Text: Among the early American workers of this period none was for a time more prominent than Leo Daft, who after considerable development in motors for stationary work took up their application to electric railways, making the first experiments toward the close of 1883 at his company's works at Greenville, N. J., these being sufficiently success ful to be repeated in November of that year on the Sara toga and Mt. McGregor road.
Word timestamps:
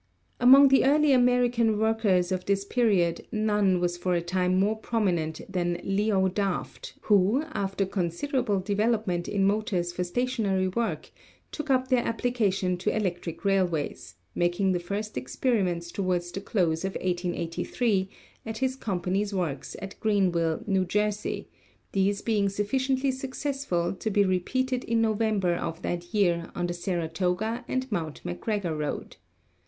Among 0.39 0.69
the 0.69 0.83
early 0.83 1.11
American 1.11 1.77
workers 1.77 2.31
of 2.31 2.45
this 2.45 2.65
period 2.65 3.27
none 3.31 3.79
was 3.79 3.97
for 3.97 4.15
a 4.15 4.19
time 4.23 4.59
more 4.59 4.75
prominent 4.75 5.41
than 5.47 5.79
Leo 5.83 6.27
Daft, 6.27 6.95
who 7.01 7.43
after 7.53 7.85
considerable 7.85 8.59
development 8.61 9.27
in 9.27 9.45
motors 9.45 9.93
for 9.93 10.03
stationary 10.03 10.67
work 10.69 11.11
took 11.51 11.69
up 11.69 11.89
their 11.89 12.03
application 12.03 12.77
to 12.77 12.89
electric 12.97 13.45
railways, 13.45 14.15
making 14.33 14.71
the 14.71 14.79
first 14.79 15.17
experiments 15.19 15.91
toward 15.91 16.23
the 16.23 16.41
close 16.41 16.83
of 16.83 16.93
1883 16.95 18.09
at 18.43 18.57
his 18.57 18.75
company's 18.75 19.35
works 19.35 19.75
at 19.83 19.99
Greenville, 19.99 20.63
N. 20.67 20.87
J., 20.87 21.47
these 21.91 22.23
being 22.23 22.49
sufficiently 22.49 23.11
success 23.11 23.65
ful 23.65 23.93
to 23.93 24.09
be 24.09 24.25
repeated 24.25 24.83
in 24.83 24.99
November 24.99 25.53
of 25.53 25.83
that 25.83 26.11
year 26.11 26.49
on 26.55 26.65
the 26.65 26.73
Sara 26.73 27.07
toga 27.07 27.63
and 27.67 27.83
Mt. 27.91 28.21
McGregor 28.25 28.75
road. 28.75 29.17